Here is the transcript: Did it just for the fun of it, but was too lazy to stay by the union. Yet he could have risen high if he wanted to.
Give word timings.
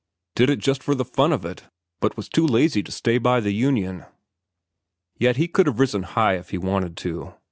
Did 0.35 0.49
it 0.49 0.57
just 0.57 0.81
for 0.81 0.95
the 0.95 1.05
fun 1.05 1.31
of 1.31 1.45
it, 1.45 1.65
but 1.99 2.17
was 2.17 2.27
too 2.27 2.47
lazy 2.47 2.81
to 2.81 2.91
stay 2.91 3.19
by 3.19 3.39
the 3.39 3.53
union. 3.53 4.05
Yet 5.19 5.37
he 5.37 5.47
could 5.47 5.67
have 5.67 5.79
risen 5.79 6.01
high 6.01 6.37
if 6.37 6.49
he 6.49 6.57
wanted 6.57 6.97
to. 7.05 7.35